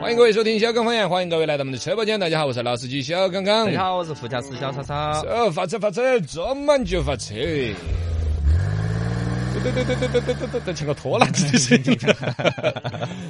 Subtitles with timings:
[0.00, 2.18] 欢迎各位收听小刚方言，欢迎各位来到我们的车播间。
[2.18, 3.66] 大家好，我是老司机小刚刚。
[3.66, 4.94] 大家好，我是副驾驶小超超。
[5.26, 7.34] 哦，发车发车，装满就发车。
[9.62, 11.98] 对对对对对对对，像个拖拉机的声音。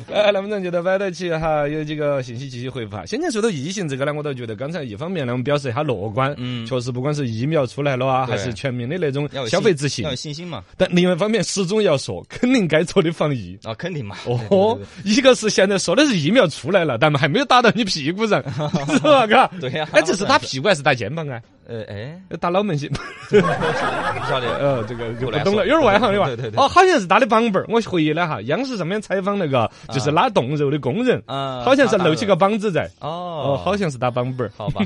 [0.09, 1.67] 来，能不能就到摆得起哈？
[1.69, 3.05] 有几个信息继续回复哈。
[3.07, 6.35] 先前说到疫情这个呢，我倒觉得刚才一方面呢，我们表示一下乐观。
[6.39, 10.63] 嗯，确实不管是疫苗出来了啊，还是全民的那种消费自信，要信心嘛。
[10.77, 14.17] 但另外一方面，始终要说，肯定该做的防疫啊，肯定嘛。
[14.51, 18.43] 哦，一个是现在说的是疫苗出来了，但还没有打到你屁股上，
[18.89, 19.27] 是吧？
[19.27, 19.51] 哥。
[19.61, 19.89] 对呀。
[19.93, 21.41] 哎，这是打屁股还是打肩膀啊？
[21.69, 22.91] 呃，哎，打脑门心，
[23.31, 23.37] 不
[24.29, 26.27] 晓得，呃，这个就不懂了，有点外行的吧？
[26.29, 26.63] 对对对。
[26.63, 34.85] 哦，好像是打的绑本儿，我回忆了哈，央视上面采访那个就是拉冻肉的工人，啊，好像是露起个膀子在，哦，哦，好像是打绑本儿，好吧，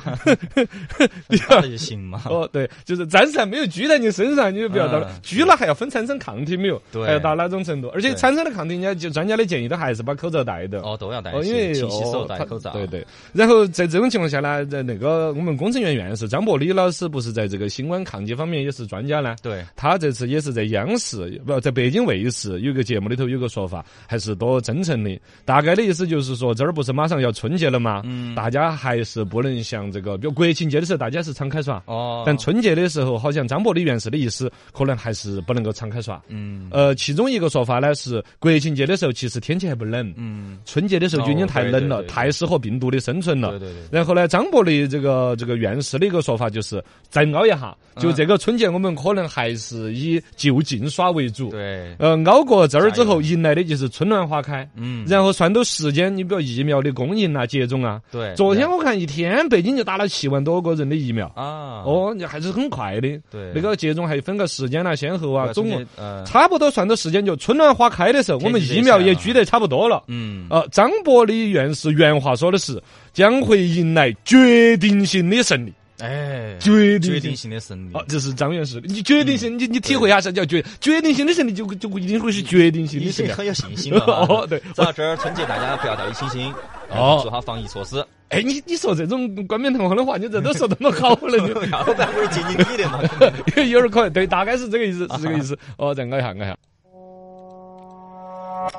[1.26, 2.22] 那就行嘛。
[2.26, 6.80] 哦，对，就是暂时还没有拘在你身上，你就不要打了，拘了还要分产生抗体没有？
[6.92, 7.88] 对，还要打哪种程度？
[7.94, 12.70] 而且产生的抗体，人家就专家的建议都还是把口罩戴的，哦，都要戴，因为勤洗手、戴口罩。
[12.72, 13.06] 对对。
[13.32, 17.46] 然后在这种情况下呢，在那个我们工程院院士张伯礼老师不是在。
[17.46, 25.20] 这个新冠抗击方面也是专家呢，对，他这次也是在央视不在北京卫视有个节目里头有个说法，还是多真诚的。
[25.44, 28.02] 大概的意思就是说，这儿不是马上要春节了吗？
[28.04, 36.20] 嗯，大家还是不能像这个，比如国庆节的时候大家是敞开耍，哦，但春节的时候好像张伯礼院士的意思，可能还是不能够敞开耍。
[36.28, 43.50] 嗯，呃，其中一个说法呢是，国庆节的时候其实天气还不冷，嗯，春节的时候就已经太冷了，太适合病毒的生存了。
[43.50, 43.82] 对对对。
[43.92, 47.24] 然后呢，张伯礼这个这个院士的一个说法就是再。
[47.36, 51.50] 熬一下，就这个春节，我们可能还是以就近耍为主。
[51.50, 54.68] 对，呃，熬过这儿之后，迎来的就是春暖花开。
[54.76, 58.00] 嗯，然后算到时间，你比如疫苗的供应啊、接种啊。
[58.12, 61.82] 对，昨天我看一天北京就打了七万多个人的疫苗啊。
[61.84, 63.08] 哦，你还是很快的。
[63.30, 65.84] 对，那个接种还分个时间啊、先后啊，总共
[66.24, 70.04] 差不多算到时间就春暖花开的时候，我们疫苗也聚得差不多了。
[70.08, 72.80] 嗯，呃，张伯礼院士原话说的是，
[73.12, 75.72] 将会迎来决定性的胜利。
[75.98, 78.86] 哎，决决定性的胜利，哦，这是张院士的。
[78.86, 83.30] 你决定性，你你体会一下啥叫决决定性的胜利，就就一定会是决定性的胜利。
[83.30, 84.58] 很有信心 哦，对。
[84.74, 86.52] 走到这儿春节，大家不要掉以轻心，
[86.90, 88.04] 哦，做好防疫措施。
[88.28, 93.00] 哎，你你说这种冠冕堂皇的话，你这都说那么好了，你要不然会接近你的嘛？
[93.64, 95.58] 有点可能，对，大概是这个意思，是这个意思。
[95.78, 96.56] 哦，再按一下，按一下。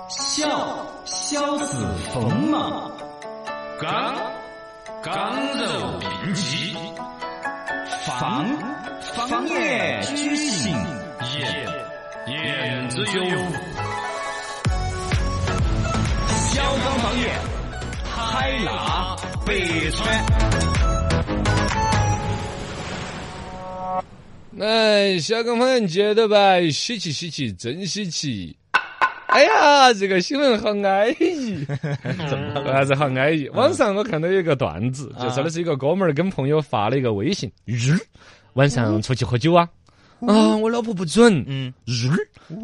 [0.09, 0.47] 笑，
[1.05, 1.83] 笑死
[2.13, 2.91] 冯嘛，
[3.79, 4.13] 刚
[5.01, 6.75] 刚柔并济。
[8.07, 8.47] 方
[9.15, 10.73] 方言举行
[11.37, 11.67] 宴，
[12.27, 13.37] 宴之有
[16.53, 17.29] 小刚方言，
[18.05, 19.13] 海纳
[19.45, 19.53] 百
[19.91, 20.25] 川。
[24.51, 28.55] 来，小刚方言接着吧，稀奇稀奇真稀奇。
[29.29, 31.65] 哎呀，这个新闻好安逸，
[32.65, 33.49] 还是好安逸。
[33.49, 37.97] 网上我看到有一个段子，就说的是一个哥们儿跟朋友发了一个微信，日
[38.53, 39.67] 晚上出去喝酒啊。
[40.25, 41.43] 啊，我老婆不准。
[41.47, 42.09] 嗯，日，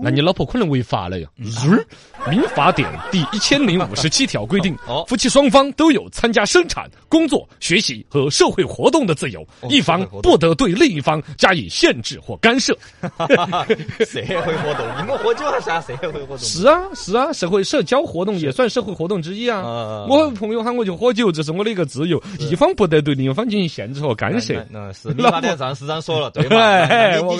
[0.01, 1.29] 那你老婆可能违法了呀。
[1.37, 1.85] 日，
[2.29, 4.75] 民法典第一千零五十七条规定，
[5.07, 12.73] 夫妻双方都有参加生产、工作、学习和社会活动的自由，一方不得对另一方加以限制或干涉。
[14.03, 16.39] 社会活动，你们喝酒还算社会活动？
[16.39, 19.61] 是啊，是啊，社会社交活动也算社会活动之一啊。
[20.09, 24.65] 我朋友喊我去喝酒，这是我的一个自由，一方不得对另一方进行限制和干涉。
[24.69, 26.87] 那是民法典上是这样说了，对吧？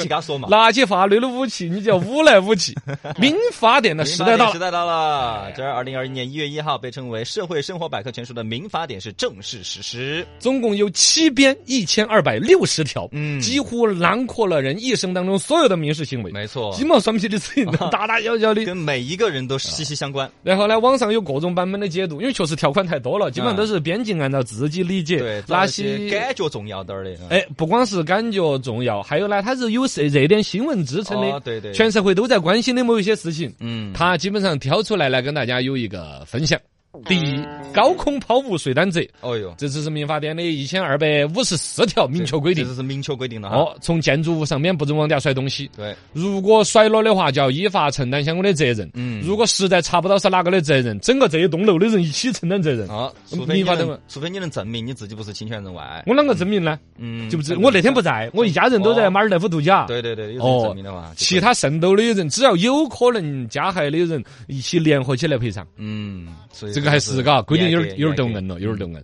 [0.04, 2.76] 去跟他说嘛，拿起法律的武器，你就要武来武器。
[3.18, 5.52] 民法典的时代到了，时代到了。
[5.56, 16.32] 这二零二一年一月一号，被称为《社会生活百科全书》的民法典是正式实施，总共有七编一千二百六十条，嗯，几乎囊括了人一生当中所有的民事行为。
[16.32, 20.30] 没错，鸡毛蒜皮的事情，大大小小的，跟每一个人都息息相关。
[20.42, 27.16] 然后呢，网上有各种版本的解读，因为确实条款太多了，基本上都是编辑按照自己理解，对哪些感觉重要点儿的。
[27.30, 29.84] 哎，不光是感觉重要，还有呢，它是有。
[30.02, 36.60] 热热点新闻支撑的，对对，全社会都在关心的某一些事情，嗯，他基本上挑出来来跟大家有一个分享。
[37.08, 37.44] 第一，
[37.74, 39.02] 高空抛物随担责。
[39.22, 42.64] 哦哟，这只是民法典的一千二百五十四条明确规定。
[42.68, 43.58] 这是明确规定的哈。
[43.58, 45.68] 哦，从建筑物上面不准往底下甩东西。
[45.76, 45.96] 对。
[46.14, 48.88] 如果甩了的话，就要依法承担相关的责任。
[48.94, 49.24] 嗯。
[49.24, 52.88] 如果实在查不到是哪个的责任，整个这一栋楼的人一起承担责任。
[52.88, 53.12] 啊。
[53.48, 56.04] 民法典，除非你能证明你自己不是侵权人外。
[56.06, 56.78] 我啷个证明呢？
[57.00, 57.28] 嗯。
[57.28, 59.88] 就不是我那天不在，我一家人都在马尔代夫度假。
[59.88, 61.12] 对对对，有证明的嘛。
[61.16, 65.66] 其他渗透的人，只要有可能加害的人，一起联合起来赔偿。
[65.78, 66.28] 嗯。
[66.52, 67.70] 这个还是嘎规定。
[67.70, 69.04] 有点有点逗硬了，有点逗硬。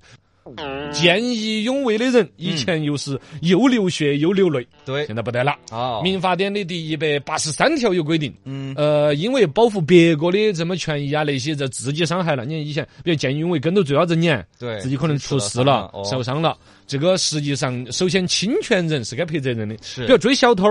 [0.92, 5.56] 见义勇为的人，以前又是又流血又流泪，对现在不得了。
[5.70, 12.46] 哦，民法典的第一百八十三条有规定，嗯呃，因为保护别个的什么权益啊那些，这自己伤害了。
[12.46, 19.78] 你看以前，比如见义勇为跟到最高人撵，对自己可能出事了、哦受伤了，这个实际上首先侵权人是该赔责任的。
[19.84, 20.66] 是比如追小偷，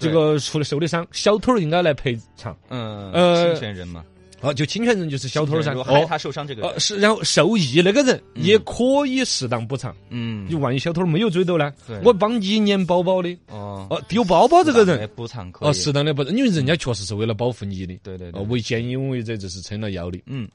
[0.00, 2.56] 这个出了受的伤，小偷应该来赔偿。
[2.68, 4.04] 嗯呃侵权人嘛，
[4.44, 5.74] 哦，就侵权人就是小偷噻。
[6.06, 9.94] 他受伤这个人呃，是，然后受益那个人也可以适当补偿。
[10.10, 11.72] 嗯你万一小偷没有追到呢？
[12.04, 17.98] 我帮你撵包包的，哦哦，丢包包这个人，补偿可以哦，适当的补偿，因为人家确实是为了保护你的。
[18.02, 20.20] 对对为见义勇为者这是撑了腰的。
[20.26, 20.48] 嗯，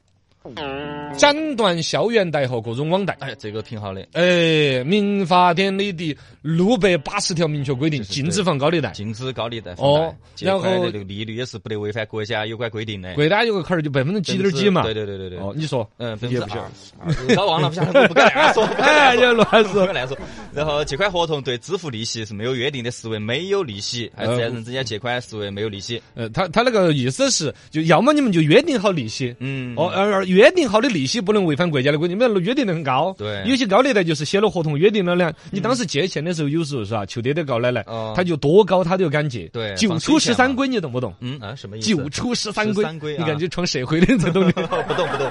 [1.16, 3.16] 斩断校园贷和各种网贷。
[3.20, 8.90] 哎，这个挺好的，哎，民法典里的六百八十条明确规定，是是禁止放高利贷。
[8.92, 13.14] 禁止高利贷哦然后这个利率也是不得违反国家有关规定的。
[13.14, 14.82] 国家有个坎儿就百分之几点几嘛。
[14.82, 15.38] 对对对对对。
[15.38, 16.58] 哦，你说，嗯，也不晓
[16.98, 19.92] 二，二搞忘了，不晓得，不敢 乱说，哎，乱说不。
[19.92, 20.16] 敢乱说。
[20.54, 26.00] 然后借款合同对支付利息是没有约定的，视为没有利息；还有自然人之间借款视为没有利息。
[26.14, 29.34] 呃，他他那个意思是，就要么你们就约定好利息。
[29.38, 33.14] 嗯，哦，而而约定好的利息不能违反国家的规定，比如约定的很高。
[33.18, 39.48] 对有些高利贷就是写了合同约定了呢，你当时借钱的时候，有时候是吧，求爹爹告奶奶哦，他就多高他都敢借。
[39.52, 41.12] 对九出十三规，你懂不懂？
[41.20, 41.88] 嗯啊，什么意思？
[41.94, 44.52] 九出十三规你看就创社会的这种的。
[44.52, 45.30] 不懂不懂。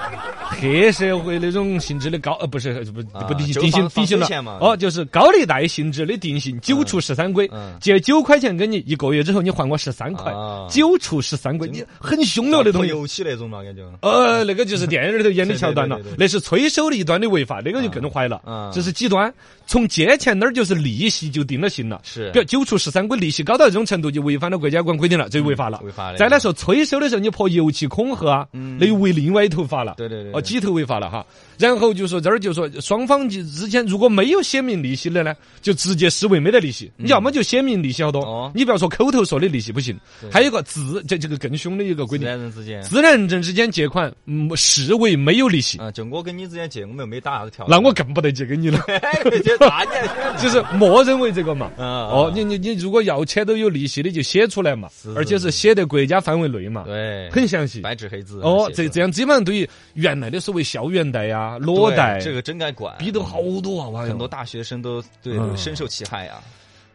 [0.59, 4.57] 黑社会那种性质的高呃不是不啊不定就定性放定性了。
[4.59, 7.49] 哦，就是高利贷性质的定性九除十三规。
[7.51, 10.31] 嗯，借九块钱给你，一个月之后你还我十三块。
[10.31, 12.89] 啊，九除十三规，你很凶了那东西。
[12.89, 13.83] 油漆那种嘛，感觉。
[14.01, 15.99] 呃，那个就是 电影里头演的桥段了。
[16.17, 18.41] 那是催收的一端的违法，那个就更坏了。
[18.45, 18.69] 嗯。
[18.73, 19.33] 这是极端，
[19.65, 22.01] 从借钱那儿就是利息就定了性了。
[22.03, 22.31] 是。
[22.31, 25.79] 比如九除十三规，利息高到这种程度就违反了国家管规定了，这就违法了。
[25.83, 29.95] 违法的再来说催收的时候，你泼油漆恐吓啊，那又为另外一头法了。
[29.97, 30.39] 对对对对。
[30.39, 31.25] 哦，几头违法了哈。
[31.57, 36.89] 然后就说这儿就说双方就之间如果没有写明利息的呢，就直接视为没得利息。
[36.95, 39.97] 你要么就写明利息好多哦，你不要说口头说的利息不行。
[40.31, 42.81] 还有一个自这这个更凶的一个规自定，然人之间。
[42.81, 45.77] 自然人之间借款，嗯，视为没有利息。
[45.79, 47.65] 啊，就我跟你之间借，我们又没打啥子条。
[47.67, 48.79] 那我更不得借给你了，
[50.41, 51.69] 就是默认为这个嘛。
[51.77, 57.81] 嗯哦，你你你如果要钱都有利息的，就写出来嘛，而且是写在国家范围内嘛，对，很详细。
[57.81, 58.39] 白纸黑字。
[58.41, 66.41] 哦，这这样基本上对于原来的所谓校园贷呀、裸贷，这个真该管，逼得好多娃娃哟很多大学生都对嗯深受其害啊。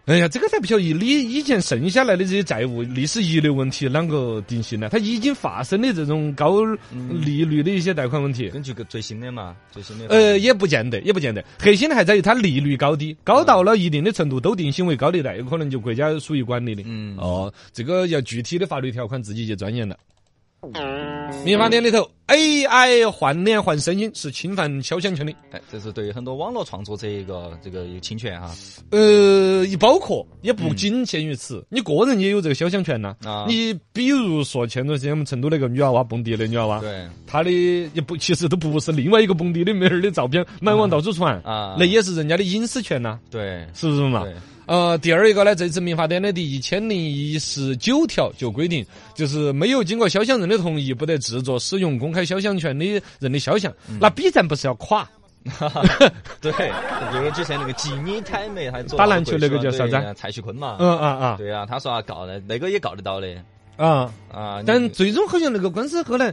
[0.07, 4.91] 哎呀，这个才不晓得你以前剩下来的这些债务历史遗留问题啷个定性呢？
[4.91, 6.63] 它已经发生的这种高
[7.25, 8.51] 利率的一些贷款问题。
[8.51, 11.43] 根据个最新的嘛，最新的呃，也不见得，也不见得。
[11.59, 16.83] 核心的还在于它利率高低，高到了一定的程度都定性为高利贷，有可能就国家属于管理的。
[16.85, 19.97] 嗯哦，这个要具体的法律条款自己去钻研了。
[21.45, 25.33] 民法典里头，AI 换脸换声音是侵犯肖像权的。
[25.51, 28.55] 哎，这是对很多网络创作者一个这个有侵权哈。
[28.91, 33.15] 呃，也包括也不仅限于此，你个人也有这个肖像权呐。
[33.25, 33.47] 啊。
[33.49, 37.07] 你比如说前段时间我们成都那个女娃娃蹦迪的女娃娃，对。
[37.27, 41.41] 她的也不其实都不是另外一个蹦迪的妹儿的照片满网到处传。
[41.43, 41.77] 啊。
[41.79, 43.67] 那也是人家的隐私权呐，对。
[43.75, 44.25] 是不是嘛？
[44.67, 48.85] 对，呃，第二一个呢，这次民法典的第一千零一十九条就规定，
[49.15, 53.73] 就是没有经过肖像人的同意，不得制作、使用公开肖像权的人的肖像。
[53.89, 55.09] 嗯那 B 站不是要垮？
[56.41, 60.79] 对，比如说之前那个吉尼泰美还做打篮球那个叫啥子蔡徐坤嘛。
[60.81, 63.29] 嗯嗯嗯对啊，他说要告的，那个也告得到的
[63.77, 64.11] 啊！
[64.33, 64.63] 啊。
[64.65, 66.33] 但最终好像那个官司后来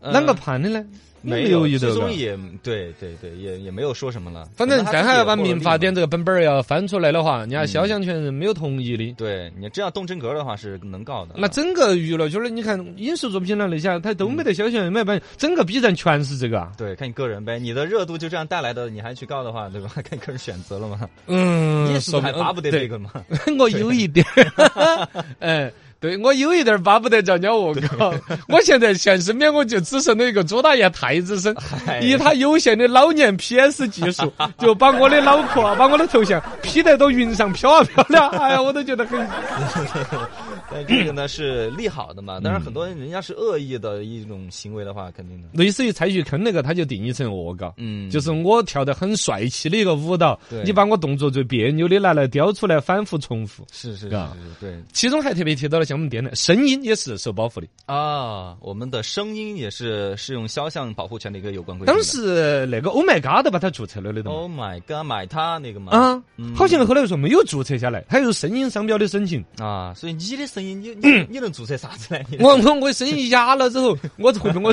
[0.00, 0.84] 呃啷个判的呢？
[1.22, 2.12] 没有一个最终。
[2.12, 4.48] 也对对对，也也没有说什么了。
[4.56, 5.94] 反正再还要把民法典。
[5.94, 9.12] 这个本本儿要翻出来的话，人家嗯肖像权人没有同意的。
[9.12, 11.34] 对你这样动真格的话是能告的。
[11.36, 16.72] 那整个娱乐圈的，你看影视作品了那些，他都没得肖像权，没办法，整个 B 站全是这个啊。
[16.78, 19.90] 对，看你个人呗，你的热度就这样带来的，你还去告的话，对吧？
[20.02, 21.00] 看你个人选择了嘛。
[21.26, 23.10] 嗯，你是不是还说巴不得这个嘛？
[23.58, 25.08] 我有一点儿，
[25.40, 25.70] 哎，
[26.02, 28.12] 对我有一点儿巴不得叫人家恶搞。
[28.48, 31.56] 我现在现身边我就只剩了一个朱大爷太子身，
[31.86, 39.26] 哎以他有限的老年 PS 技术， 就把我的脑壳啊，把我的头像 P 得到云上飘啊飘的，哎呀，我都觉得很。
[40.74, 45.48] 但这个呢是利好的嘛，嗯当然很多人人家是恶意的一种行为的话，肯定的。
[45.52, 47.72] 类似于蔡徐坤那个，他就定义成恶搞。
[47.76, 53.64] 嗯就是我跳得很帅气的一个舞蹈，你把我动作最别扭的拿来雕出来，反复重复。
[53.70, 54.16] 是是是是，
[54.60, 57.66] 对其中还特别提到了像我们店的声音也是受保护的。
[57.84, 61.94] 啊，我们的声音也是适用肖像保护权的一个有关规定。
[61.94, 64.30] 当时那个 Oh my God 都把它注册了的嘛。
[64.30, 69.44] Oh my God，买它那个嘛啊嗯，好像后来说没有注册下来，还有声音商标的申请。
[69.58, 72.20] 啊，所以你的声音，你你你能注册啥子呢？
[72.30, 74.72] 你我我 我声音哑了之后，我会不会我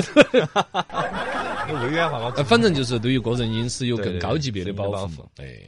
[1.70, 2.08] 有违约
[2.44, 5.24] 反正就是对于个人隐私有更高级别的保护。
[5.36, 5.58] 哎，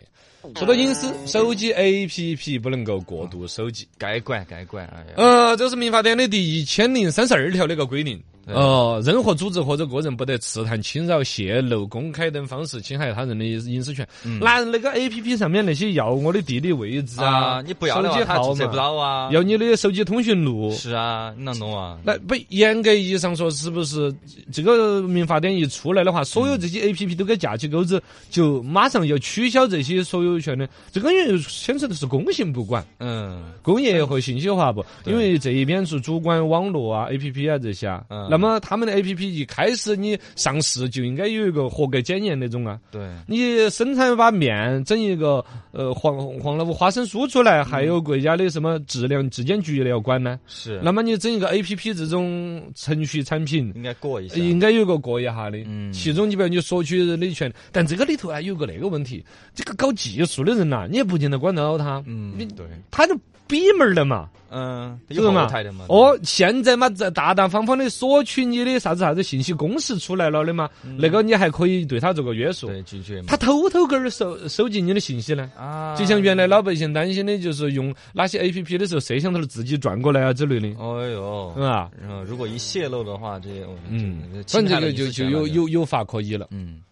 [0.56, 3.86] 说到隐私，手机 APP 不能够过度收集。
[3.96, 8.22] 该管该管，呃，这是民法典的第一千零三十二条的一个规定。
[8.44, 14.06] 对哦、任何组织或者个人不得刺探、侵扰、泄露、公开等方式侵害他人的隐私权。
[14.40, 19.30] 那那个 A P P 上面那些要我的地理位置啊，啊，你不要的话，他注册不码，到啊。
[19.30, 20.72] 要你的手机通讯录。
[20.72, 21.98] 是啊，你能弄啊？
[22.02, 24.12] 那不严格意义上说，是不是
[24.50, 30.68] 这个民法典一出来的话，所有这些 A P P 都该架起钩子，就马上要取消这些所有权的？
[30.90, 32.84] 这个因为牵扯的是工信部管。
[32.98, 42.78] 嗯，工业和信息化部，因为这一边是主管网络啊、A P P 啊这些啊，嗯那么他们的 A P P 一开始你上市就应该有一个合格检验那种啊。
[42.90, 50.40] 对，你生产把面整一个呃黄黄老五花生酥出来，还有国家的什么质量质检局的要管呢？
[50.46, 50.80] 是。
[50.82, 54.36] 那么你整一个 A P P 这种程序产品，应该过一下。
[54.36, 59.22] 应该有个过一下的，嗯其中你比如你索取人的权，但这个里头啊有个那个问题，
[59.54, 63.14] 这个搞技术的人呐、你也不见得管得到他，嗯你，对，他就
[63.52, 64.28] 闭门儿的嘛。
[64.54, 65.86] 嗯，是嘛有后台的嘛？
[65.88, 70.68] 哦，现在嘛，在大大方方的索取你的啥子啥子信息公示出来了的嘛，
[70.98, 72.66] 那个你还可以对他做个约束。
[72.66, 73.22] 对，拒绝。
[73.26, 75.50] 他偷偷个儿收收集你的信息呢？
[75.56, 81.90] 啊，就像原来老百姓担心的，就是用哪些 A P P 的时候，摄像头自己转过来啊之类的，哦哟，是吧？
[81.98, 83.48] 然后如果一泄露的话，这
[83.88, 86.48] 嗯，这反正这个就就有，有有法可依了。
[86.50, 86.82] 嗯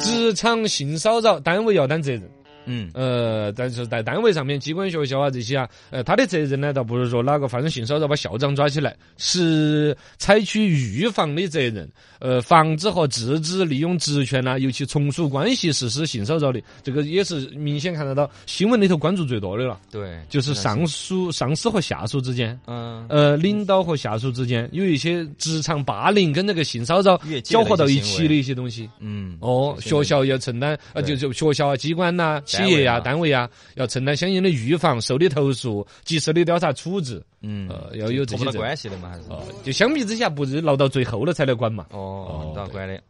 [0.00, 2.28] 职场性骚扰，单位要担责任。
[2.66, 2.90] 嗯。
[2.94, 22.58] 呃，但是在单位上面，机关学校啊这些啊，呃，他的责任呢，倒不是说哪个发生性骚扰把校长抓起来，是采取预防的责任，呃，防止和制止利用职权呐、尤其从属关系实施性骚扰的，这个也是明显看得到新闻里头关注最多的了，对，就是上属上司和下属之间。
[22.66, 28.88] 嗯呃，领导和下属之间有一些职场霸凌跟那个性骚扰搅和到一起的一些东西。
[28.98, 33.00] 嗯哦，学校要承担，呃，就就学校啊、机关呐、企业呀、啊。
[33.00, 37.22] 单位呀，要承担相应的预防、受理投诉、及时的调查处置。
[37.42, 39.22] 嗯呃要有这些关系的嘛，还是。
[39.28, 41.86] 哦，就相比之下，不是闹到最后了才来管嘛。
[41.90, 43.00] 哦，都要管的，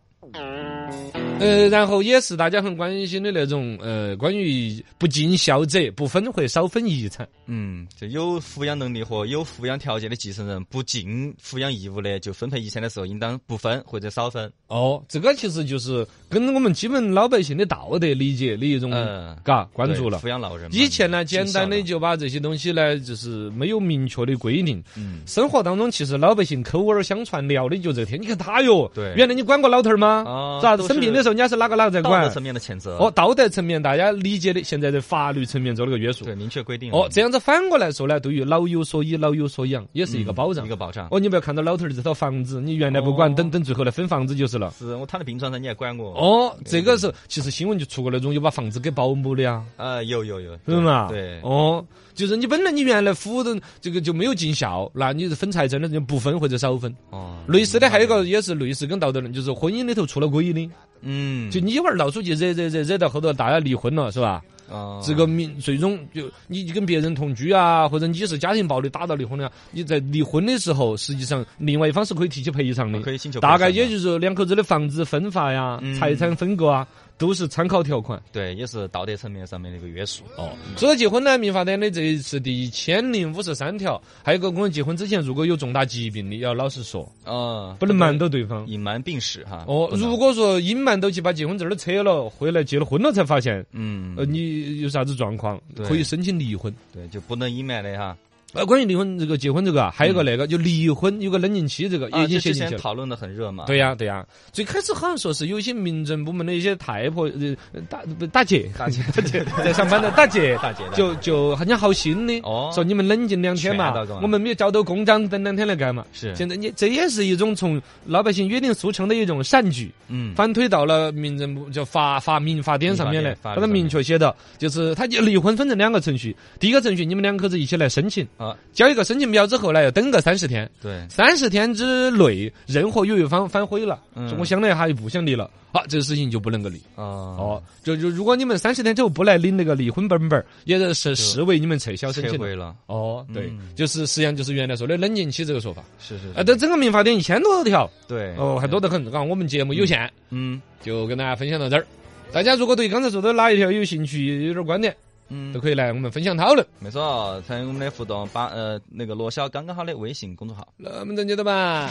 [1.41, 7.29] 呃，然后也是大家很关心的那种，呃，关于不尽孝者不分或少分遗产。
[7.47, 14.51] 嗯，就有抚养能力和有抚养条件的继承人不尽抚养义务的，就分配遗产的时候应当不分或者少分。
[14.69, 20.19] 哦，这个其实就是跟我们基本老百姓的道德理解的一种，嗯嘎，关注了。
[20.19, 20.69] 抚养老人。
[20.73, 24.83] 以前呢，简单的就把这些东西呢，就是没有明确的规定。
[24.97, 28.21] 嗯，生活当中，其实老百姓口耳相传聊的就这天。
[28.21, 30.25] 你看他哟，对原来你管过老头儿吗？
[30.63, 32.35] 啥子哦都是生病的时候，人家是哪个哪个在管道德？
[32.35, 32.97] 层面的谴责。
[32.99, 36.25] 哦，，道德层面大家理解的，现在在法律层面做了个约束。
[36.25, 36.93] 对，明确规定。
[36.93, 40.69] 哦，这样子反过来说呢，对于老有所依、老有所养，也是一个嗯保障一。
[40.69, 41.09] 个保障。
[41.11, 44.73] 哦，你不要看到老头儿这套房子，你原来不管，哦等等最后来分房子就是了。
[44.79, 49.63] 是我躺在病床上，你还管我？，哦，这个是其实新闻就出过那种有把房子给保姆的呀。
[49.77, 51.09] 啊，有有有，是嘛？
[51.09, 56.95] 对，哦，就是你本来你原来抚的这个就没有尽孝，那你是分财产的就不分或者少分。
[57.11, 60.69] 哦，类似的还有一个也是类似跟道德论，就是婚姻里头出了轨的，
[61.03, 61.16] 嗯，
[61.51, 64.43] 就你一会儿闹出去惹惹惹惹到后头大家离婚了，是吧？
[64.71, 65.01] 啊。
[65.03, 75.95] 这个民最终就你跟别人同居啊，或者你是家庭暴力打到离婚的啊，你在离婚的时候，实际上另外一方是可以提起赔偿的，可以请求大概也就是两口子的房子分发呀、嗯。
[75.95, 76.87] 财产分割啊，
[77.19, 78.21] 都是参考条款。
[78.33, 80.23] 对，也是道德层面上面的一个约束。
[80.37, 88.67] 哦，说到结婚呢，民法典的这一次第一千零五十三条，还有一个我们结婚之前如果有重大疾病的，要老实说，啊，不能瞒到对方。
[88.67, 89.65] 隐瞒病史哈。
[89.67, 96.75] 哦，如果说隐瞒到去把结婚证都扯了，回来结了婚了才发现，嗯，呃，你有啥子状况，对可以申请离婚。
[96.93, 98.17] 对，就不能隐瞒的哈。
[98.57, 102.71] 呃，关于离婚这个结婚这个啊，还有个那个就离婚有个冷静期，这个也啊，已经写进去了。
[102.71, 103.65] 前讨论的很热嘛。
[103.67, 116.05] 对呀、对呀、最开始好像说是有一些民政部门的一些太婆、呃大不大姐、大姐大姐在上班的大姐，大姐就就很像好心的，哦说你们冷静两天嘛我们没有找到公章，等两天来干嘛？
[116.13, 136.77] 是现在你这也是一种从老百姓约定俗成的一种善举，嗯，反推到了民政部就法法民法典上面来，把它明确写到，就是他就离婚分成两个程序，第一个程序你们两口子一起来申请，啊，交一个申请表之后呢，要等个三十天，对，三十天之内，任何有一方反悔了，嗯说我想了一下，不想离了，好，这个事情就不能够离。
[136.95, 142.39] 啊，哦，就就如果你们三十天之后不来领那个离婚本本儿，也是视为你们撤销申请了。
[142.39, 145.83] 撤回了，哦，对嗯，就是实际上就是原来说的冷静期这个说法。
[145.99, 149.07] 是是啊，这整个民法典一千多条，对，哦，还多得很。
[149.11, 151.87] 刚我们节目有限，嗯就跟大家分享到这儿。
[152.33, 154.95] 大家如果对刚才说的哪一条有兴趣、有点观点，
[155.29, 156.67] 嗯都，可以来我们分享讨论。
[156.79, 160.67] 没错，参与我们的互动，把呃那个罗小刚刚好的微信公众号。
[160.77, 161.91] 那我们再接着吧。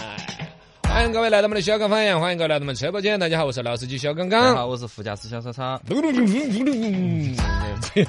[0.83, 3.19] 欢迎各位来到我们的小刚方言，欢迎各位来到我们车播间。
[3.19, 4.41] 大家好，我是老司机小刚刚。
[4.41, 5.81] 大家好，我是副驾驶小叉叉。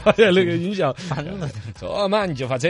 [0.04, 0.94] 好像那个音效，
[1.74, 2.68] 坐满就发车。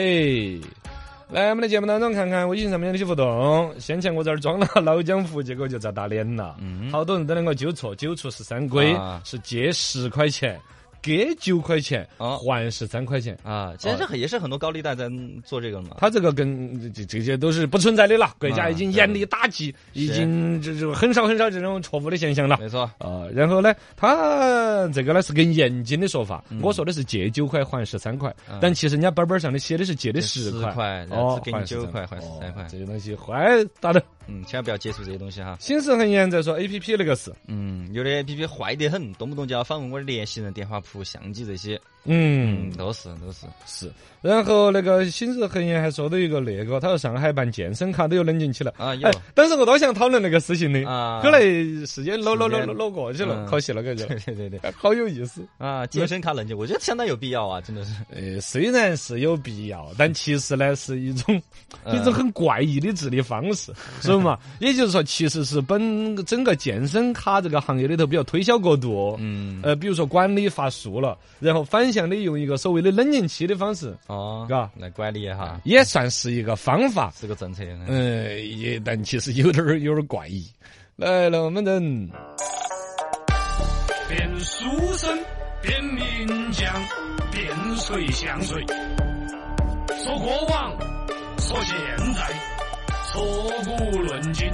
[1.29, 3.75] 来，我们的节目当中看看微信上面的一些互动。
[3.81, 6.55] 先前我这儿装了老江湖，结果就遭打脸了。
[6.61, 10.59] 嗯好多人都能够纠错，纠错是三规，啊是借十块钱，
[11.07, 13.39] 给九块钱，哦还十三块钱。
[13.45, 15.09] 啊，其实这很也是很多高利贷在
[15.45, 15.91] 做这个嘛。
[15.99, 22.59] 他这个跟这这些都是不存在的了，国家已经严厉打击，已经这就很少很少这种错误的现象了。
[22.61, 34.03] 没错，啊，然后呢，他这个呢是更严谨的说法，我说的是借九块还十三块，嗯但其实人家本本上的写的是借的十10块，块然后只给你还9 13块还十三块哦这些东西坏大的。
[34.29, 35.57] 嗯，千万不要接触这些东西哈。
[35.61, 41.81] 心事很严在说 A P P 那个事，嗯，有的 A P P 坏得很，动不动就要访问我的联系人、电话簿、相机这些。
[42.07, 43.47] 嗯嗯，，都是都是。
[43.67, 43.91] 是。
[44.23, 48.73] 然后那个心事很严还说到一个那个，他说上海办健身卡都有冷静起来。
[48.77, 51.41] 啊有哎，当时我多想讨论那个事情的，啊后来
[51.87, 55.47] 时间搂搂搂时间搂搂过去了，嗯可惜了，感觉 对对对好有意思。
[55.59, 57.93] 啊，健身卡冷静，我觉得相当有必要啊，真的是。
[58.11, 61.41] 呃，虽然是有必要，但其实呢是一种、
[61.85, 63.73] 嗯一种很怪异的治理方式，
[64.03, 64.37] 是不嘛？
[64.59, 69.15] 也就是说，其实是本整个健身卡这个行业里头比较推销过度。
[69.21, 77.11] 嗯，呃，比如说管理发数了，然后反向的用一个所谓的冷静期的方式，哦，嘎来管理一下，也算是一个方法。
[77.19, 77.65] 是个政策。
[77.87, 80.47] 嗯、也但其实有点儿有点儿怪异。
[80.97, 82.11] 来了，我们人
[84.09, 85.19] 变书生，
[85.63, 86.71] 变名将，
[87.33, 88.63] 变谁像谁？
[90.05, 90.77] 说过往，
[91.39, 91.75] 说现
[92.15, 92.21] 在，
[93.13, 93.25] 说
[93.65, 94.47] 古论今。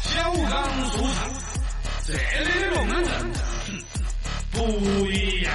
[0.00, 1.30] 小刚出场，
[2.06, 3.12] 这里的龙门阵
[4.52, 5.52] 不一样。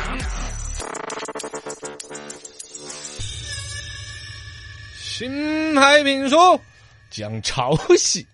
[4.97, 6.35] 新派评书
[7.11, 8.25] 讲抄袭，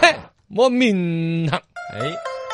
[0.00, 0.14] 嘿，
[0.56, 1.60] 我名堂。
[1.92, 2.00] 哎，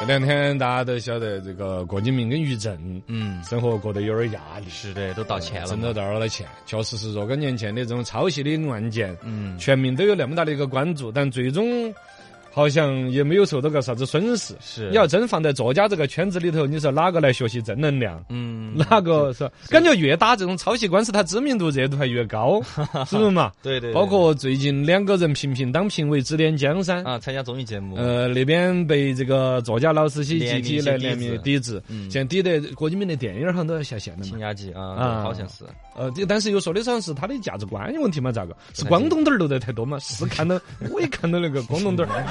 [0.00, 5.68] 这两天大家都晓得，这个郭敬明跟于正嗯，生活过得有点压力，是的，都道歉了。
[5.68, 11.94] 挣了多少的钱，确实是若干年前的这种抄袭的案件，嗯，全民都有那么大的一个关注，但最终
[12.56, 14.54] 好像也没有受到个啥子损失。
[14.62, 18.25] 是你要真放在作家这个圈子里头，你说哪个来学习正能量？
[18.30, 19.47] 嗯，哪个是？
[19.69, 22.62] 感觉越打这种抄袭官司，他知名度热度还越高，
[23.06, 23.52] 是不是嘛？
[23.62, 27.04] 对对，对包括最近两个人频频当评委指点江山。
[27.04, 35.62] 啊，参加综艺节目，呃，那边被这个作家老师些集体来联名抵制，嗯现在抵得郭敬明的电影好像都要下线了嘛好像是。
[35.95, 38.32] 呃，但是又说的好像是他的价值观有问题嘛？
[38.32, 38.56] 咋个？
[38.73, 39.99] 是光东灯儿漏得太多嘛？
[40.00, 40.58] 是看到
[40.90, 42.25] 我也看到那个光东灯儿，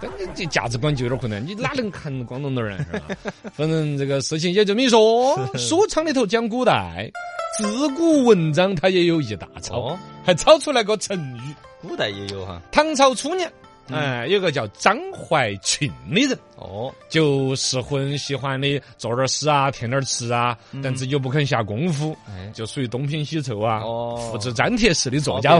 [0.00, 2.78] 但你这价值观就有点困难，你哪能看广东的人？
[2.78, 3.16] 是吧？
[3.54, 7.10] 反正这个事情也这么一说，书场里头讲古代，
[7.58, 11.40] 自古文章它也有一大抄，哦，还抄出来个成语。
[11.80, 12.60] 古代也有哈。
[12.70, 13.50] 唐朝初年，
[13.88, 16.38] 嗯哎，有个叫张怀群的人。
[16.56, 25.56] 哦，就是很喜欢的做点诗啊，填点词啊，但自己又不肯下功夫，哎，就属于东拼西凑啊，哦复制粘贴式的作家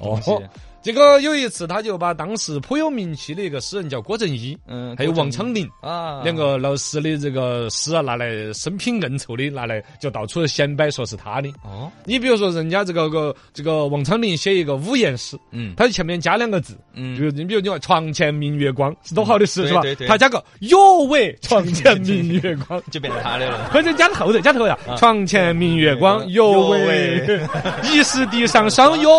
[0.00, 0.50] 哦，
[0.82, 5.68] 结果有一次，他就把当时颇有名气的一个诗人叫郭正一，嗯，还有王昌龄。
[5.82, 11.50] 啊，两个老师的这个诗啊，拿来生拼硬凑的，拿来就到处显摆说是他的。
[11.62, 15.74] 哦，你比如说，人家这个个这个王昌龄写一个五言诗，嗯。
[15.76, 17.14] 他前面加两个字，嗯。
[17.16, 19.82] 比如你比如你看“床前明月光”是多好的诗是吧？
[19.82, 20.06] 对对？
[20.06, 23.68] 他加个“哟喂， 床前明月光”，就变成他的了。
[23.70, 27.40] 或者加后头加头呀，床前明月光，哟哟喂喂，
[27.92, 29.10] 疑是地上霜哟，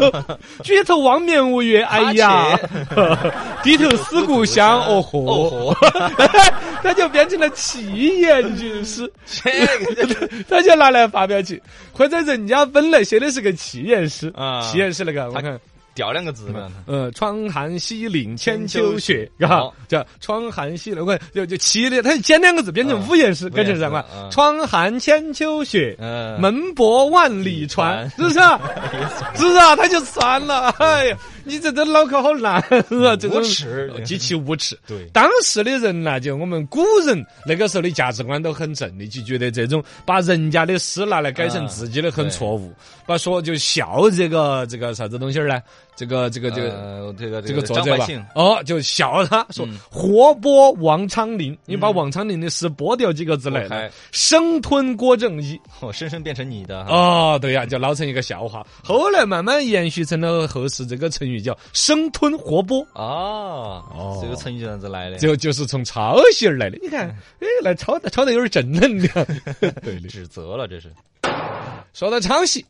[0.80, 2.58] 举头望面无月，哎呀，
[3.62, 5.76] 低头思故乡， 哦豁，哦
[6.82, 9.50] 他就变成了七言绝诗，这
[10.06, 11.62] 个 他就拿来发表去，
[11.92, 14.62] 或者人家本来写的是个七言诗啊。
[14.62, 15.60] 七言诗那个我看。
[15.94, 16.70] 掉两个字嘛。
[16.86, 24.26] 呃，窗含西岭千秋雪，嘎哦，叫窗含西岭，我就就七的，它就减两个字变成五言诗，嗯感觉是啥嘛五言诗？
[24.26, 28.60] 嗯窗含千秋雪，嗯，门泊万里船， 是不是啊？
[29.34, 29.74] 是不是啊？
[29.76, 31.18] 他就算了，哎呀，
[31.50, 33.16] 你这这脑壳好烂啊！
[33.18, 33.42] 这种
[34.04, 34.78] 极其无耻。
[34.86, 42.72] 对当时的人呐，就我们古人那个时候的价值观都很正的，就觉得这种把人家的诗拿来改成自己的很错误，
[43.04, 45.60] 把说就笑这个这个啥子东西儿呢？
[46.00, 46.70] 这个这个这个。
[46.70, 55.60] 呃这个这个作者吧哦，就笑他说嗯“活剥王昌龄”，你把王昌龄的诗剥掉几个字来生吞郭正一。
[55.80, 56.94] 哦，生生变成你的哈。
[56.94, 58.64] 哦，对呀，就闹成一个笑话。
[58.84, 65.18] 后来慢慢延续成了后世这个成语叫“生吞活剥啊哦，这个成语就这样子来”，的。
[65.18, 66.78] 就就是从抄袭而来的。
[66.80, 67.08] 你看，
[67.40, 69.26] 哎，来抄的抄的有点正能量。
[69.82, 69.98] 对。
[70.08, 70.92] 指责了，这是。
[71.92, 72.64] 说到抄袭，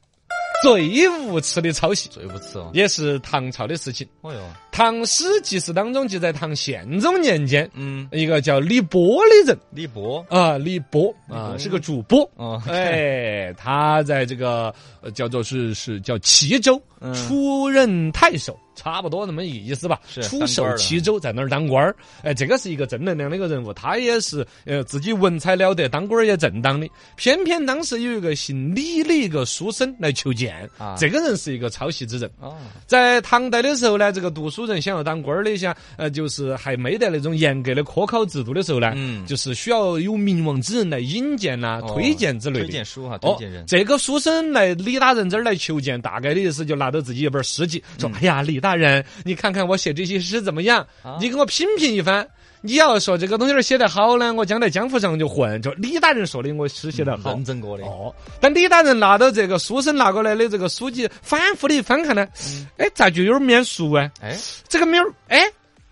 [0.62, 2.70] 最无耻的抄袭，最无耻哦。
[2.74, 4.06] 也是唐朝的事情。
[4.20, 4.38] 哦哟，
[4.70, 12.22] 《唐诗纪事》当中记载，唐宪宗年间，嗯，一个叫李波的人李波，啊，李波啊，是个主播。
[12.36, 17.14] 啊，哎，他在这个呃叫做是是叫齐州嗯。
[17.14, 20.00] 出任太守，差不多那么一意思吧。
[20.08, 21.94] 是出当官儿的守齐州，在那儿当官儿。
[22.22, 26.88] 哎，这个是一个正能量的一个人物，他也是呃自己文采了得，当官儿也正当的。
[27.16, 32.30] 偏偏当时有一个姓李的一个书生来求见，啊这个人是一个抄袭之人。
[32.40, 42.66] 哦，在唐代的时候呢，这个读书人想要当官儿的，想呃，就是还没得那种严格的科考制度的时候呢，嗯就是需要有名望之人来引荐呐、哦推荐之类的。
[42.66, 50.86] 推荐书哈，推哦荐人，，这个书生来李大人这儿来求见，大概的意思就拿到自己一本诗集，说：“哎呀，李大人，你看看我写这些诗怎么样？
[51.02, 52.26] 啊你给我品评一番。
[52.62, 55.62] 你要说这个东西儿写得好呢，我将来江湖上就混。
[55.62, 57.30] 就李大人说的，我诗写得好。
[57.30, 62.28] 认真过的，哦，但李大人拿到这个书生拿过来的这个书籍，反复的一翻看呢，
[62.76, 64.10] 哎，咋就有点面熟啊？
[64.20, 64.36] 哎，
[64.68, 65.40] 这个名儿，哎，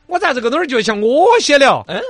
[0.08, 1.82] 我咋这个东西儿就像我写的哦？
[1.88, 2.02] 嗯，哎，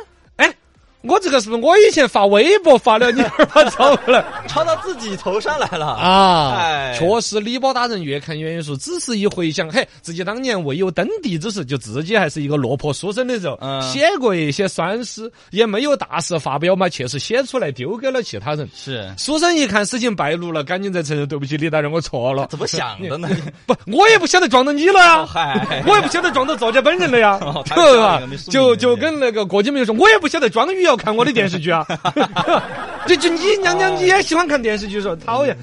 [1.02, 4.24] 我这个是不是我以前发微博发了，你这儿把抄过来？
[4.48, 8.76] 抄到自己头上来了，啊，哎确实，李波大人越看越眼熟。
[8.76, 18.68] 只是一回想，嘿，自己当年未有登第之时，就自己还是一个落魄书生的时候，嗯写过一些酸诗，也没有大事发表嘛，确实写出来丢给了其他人。
[18.74, 22.48] 是书生一看事情败露了，赶紧在承认对不起，李大人，我错了。
[22.50, 23.28] 怎么想的呢？
[23.66, 27.38] 不，我也不晓得撞到你了呀 哦，嗨，我也不晓得撞到作家本人了呀
[27.74, 31.87] 对就就跟那个郭敬明说，我也不晓得庄宇要看我的电视剧啊。
[33.07, 35.57] 就就你娘娘你也喜欢看电视剧，说讨厌，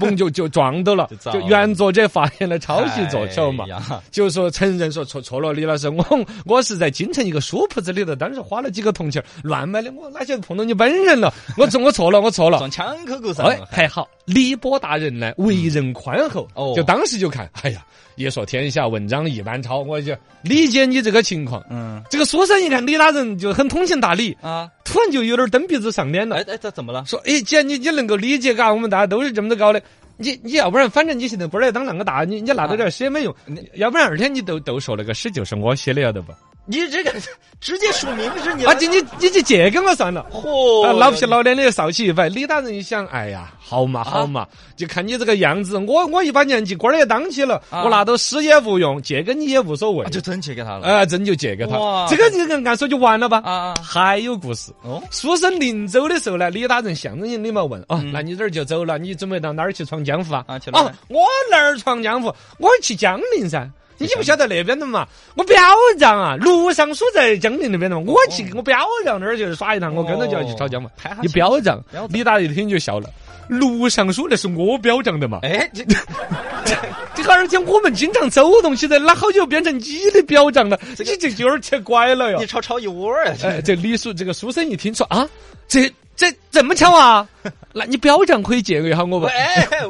[0.00, 3.66] 嘣就就撞到了就，原作者发现了抄袭作手嘛
[4.10, 6.04] 就说承认说错错了，李老师，我
[6.46, 11.30] 我是在京城一个书铺子里头，当时花了几个铜钱儿乱买的，我哪晓得碰到你本人了？
[11.58, 12.56] 我错我错了，我错了。
[12.58, 17.86] 撞枪口口上哎了，，还好，李波大人呢为人宽厚，哦就当时就看，哎呀，
[18.16, 21.64] 一说天下文章一般抄，我就理解你这个情况。
[21.70, 27.04] 嗯这个书生一看李大人就很通情达理，啊，突然就有点蹬鼻子上脸了哎，哎，这怎么了？
[27.06, 29.80] 说，哎，既然你你能够理解，嘎，我们大家都是这么的搞的。
[30.18, 33.34] 你你要不然，反正你现在不来当那个大，你你拿到点儿诗也没用。
[33.74, 36.32] 要不然二天你都都说那个诗就是我写的，要得不？
[36.66, 37.12] 你这个
[37.60, 40.26] 直接署名是你啊，你你你就借给我算了。
[40.30, 52.06] 嚯啊，老皮老脸的少起一摆，李大人一想，哎呀，好嘛好嘛，就看你这个样子，我我一把年纪，官儿也当起了，啊我拿到诗也无用，借给你也无所谓啊，就真借给他了啊，真就借给他哇。
[52.10, 53.40] 这个你跟按说就完了吧？
[53.44, 54.70] 啊啊还有故事。
[54.82, 58.98] 哦，书生临走的时候呢，李大人象征性礼貌问：“哦，嗯那你这儿就走了？
[58.98, 62.28] 你准备到哪儿去闯江湖啊？”啊去哪儿哦，我哪儿闯江湖？
[62.58, 63.68] 我去江陵噻。
[63.98, 65.06] 你不晓得那边的嘛？
[65.36, 65.58] 我表
[65.98, 68.02] 丈啊，陆尚书在江宁那边的嘛。
[68.06, 70.90] 我去，我表丈那儿去耍一趟，我跟着就要去抄江嘛。
[71.22, 73.08] 你表丈李大人一听就笑了。
[73.48, 75.38] 陆尚书那是我表丈的嘛？
[75.42, 75.84] 哎，这
[77.14, 80.78] 这个而且我们经常走动起来，哪好久变成你的表丈了？
[80.98, 82.46] 你这就有点奇怪了哟你。
[82.46, 83.34] 抄抄一窝儿啊！
[83.44, 85.28] 哎，这李叔这个书生一听说啊，
[85.68, 87.28] 这这这么巧啊？
[87.78, 89.26] 那你表彰可以借给一下我不？
[89.26, 89.32] 喂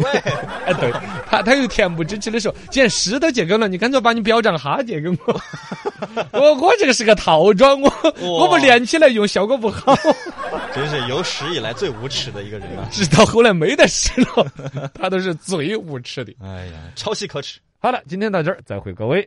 [0.01, 0.11] 喂，
[0.67, 0.93] 哎，对
[1.31, 5.41] 他他又恬不知耻的说，既然诗都借给了，你干脆把你表彰哈借给我。
[6.33, 9.97] 我我这个是个套装，我我不连起来用效果不好。
[10.75, 12.89] 真是有史以来最无耻的一个人啊！
[12.91, 16.35] 直到后来没得诗了，他都是最无耻的。
[16.43, 17.61] 哎呀，抄袭可耻。
[17.79, 19.27] 好了，今天到这儿，再会各位。